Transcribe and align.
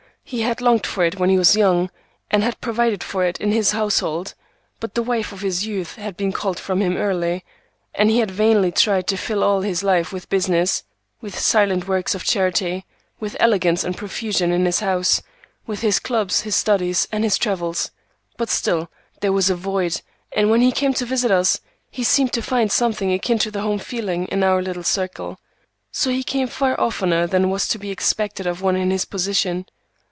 He 0.23 0.43
had 0.43 0.61
longed 0.61 0.85
for 0.87 1.03
it 1.03 1.19
when 1.19 1.29
he 1.29 1.37
was 1.37 1.57
young, 1.57 1.91
and 2.29 2.41
had 2.41 2.61
provided 2.61 3.03
for 3.03 3.25
it 3.25 3.37
in 3.41 3.51
his 3.51 3.71
household; 3.71 4.33
but 4.79 4.93
the 4.93 5.03
wife 5.03 5.33
of 5.33 5.41
his 5.41 5.65
youth 5.65 5.97
had 5.97 6.15
been 6.15 6.31
called 6.31 6.57
from 6.57 6.79
him 6.79 6.95
early, 6.95 7.43
and 7.93 8.09
he 8.09 8.19
had 8.19 8.31
vainly 8.31 8.71
tried 8.71 9.07
to 9.07 9.17
fill 9.17 9.43
all 9.43 9.59
his 9.59 9.83
life 9.83 10.13
with 10.13 10.29
business, 10.29 10.83
with 11.19 11.37
silent 11.37 11.85
works 11.85 12.15
of 12.15 12.23
charity, 12.23 12.85
with 13.19 13.35
elegance 13.41 13.83
and 13.83 13.97
profusion 13.97 14.53
in 14.53 14.63
his 14.63 14.79
house, 14.79 15.21
with 15.67 15.81
his 15.81 15.99
clubs, 15.99 16.43
his 16.43 16.55
studies, 16.55 17.09
and 17.11 17.25
his 17.25 17.37
travels; 17.37 17.91
but 18.37 18.49
still 18.49 18.89
there 19.19 19.33
was 19.33 19.49
a 19.49 19.55
void, 19.55 19.99
and 20.31 20.49
when 20.49 20.61
he 20.61 20.71
came 20.71 20.93
to 20.93 21.03
visit 21.05 21.31
us, 21.31 21.59
he 21.89 22.05
seemed 22.05 22.31
to 22.31 22.41
find 22.41 22.71
something 22.71 23.11
akin 23.11 23.37
to 23.37 23.51
the 23.51 23.61
home 23.63 23.79
feeling 23.79 24.27
in 24.27 24.43
our 24.45 24.61
little 24.61 24.83
circle. 24.83 25.41
So 25.91 26.09
he 26.09 26.23
came 26.23 26.47
far 26.47 26.79
oftener 26.79 27.27
than 27.27 27.49
was 27.49 27.67
to 27.67 27.77
be 27.77 27.89
expected 27.91 28.47
of 28.47 28.61
one 28.61 28.77
in 28.77 28.91
his 28.91 29.03
position. 29.03 29.65